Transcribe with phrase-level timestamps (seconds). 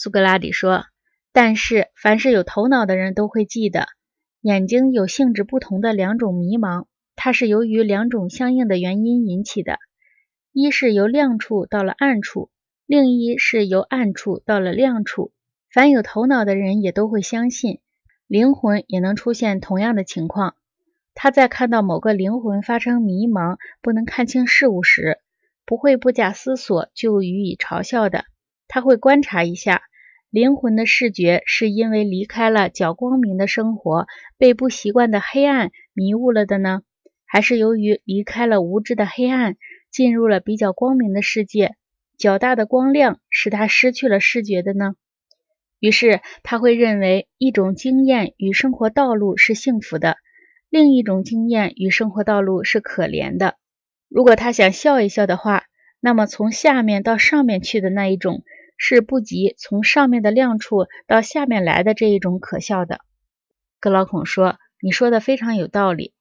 [0.00, 0.84] 苏格拉底说
[1.34, 3.88] ：“但是凡是有头脑的人都会记得，
[4.40, 6.84] 眼睛有性质不同的两种迷茫，
[7.16, 9.76] 它是由于两种相应的原因引起的：
[10.52, 12.48] 一是由亮处到了暗处，
[12.86, 15.32] 另一是由暗处到了亮处。
[15.68, 17.80] 凡有头脑的人也都会相信，
[18.28, 20.54] 灵魂也能出现同样的情况。
[21.12, 25.18] 他在看到某个灵魂发生迷茫、不能看清事物时，
[25.66, 28.26] 不会不假思索就予以嘲笑的。
[28.68, 29.82] 他会观察一下。”
[30.30, 36.82] 灵魂的视觉是因为离开了较光明的生活，被不习惯的黑暗迷雾了的呢？
[37.24, 39.56] 还是由于离开了无知的黑暗，
[39.90, 41.76] 进入了比较光明的世界，
[42.18, 44.96] 较大的光亮使他失去了视觉的呢？
[45.80, 50.18] 于是他会认为一种经验与生活道路是幸福的，
[50.68, 53.54] 另一种经验与生活道路是可怜的。
[54.10, 55.64] 如果他想笑一笑的话，
[56.00, 58.42] 那么从下面到上面去的那一种。
[58.78, 63.00] 是不及从上面的亮处到下面来的这一种可笑的。
[63.80, 66.14] 格老孔说：“你说的非常有道理。